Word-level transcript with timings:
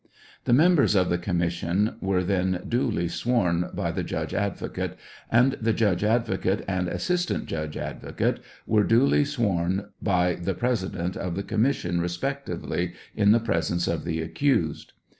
The 0.45 0.51
members 0.53 0.95
of 0.95 1.09
the 1.11 1.19
commission 1.19 1.95
were 2.01 2.23
then 2.23 2.63
duly 2.67 3.07
sworn 3.07 3.69
by 3.71 3.91
the 3.91 4.01
judge 4.03 4.31
advo 4.31 4.73
cate, 4.73 4.93
and 5.31 5.51
the 5.61 5.73
judge 5.73 6.03
advocate 6.03 6.65
and 6.67 6.87
assistant 6.87 7.45
judge 7.45 7.77
advocate 7.77 8.39
were 8.65 8.83
duly 8.83 9.23
sworn 9.25 9.89
be 10.01 10.33
the 10.33 10.55
president 10.55 11.15
of 11.15 11.35
the 11.35 11.43
commission 11.43 12.01
respectively 12.01 12.93
in 13.15 13.31
the 13.31 13.39
presence 13.39 13.87
of 13.87 14.03
the 14.03 14.21
accused. 14.23 14.93